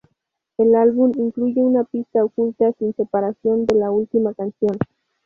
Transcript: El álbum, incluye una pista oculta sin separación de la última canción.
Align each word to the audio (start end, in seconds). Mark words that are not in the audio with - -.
El 0.57 0.73
álbum, 0.73 1.11
incluye 1.15 1.61
una 1.61 1.83
pista 1.83 2.25
oculta 2.25 2.71
sin 2.79 2.91
separación 2.95 3.67
de 3.67 3.75
la 3.77 3.91
última 3.91 4.33
canción. 4.33 4.75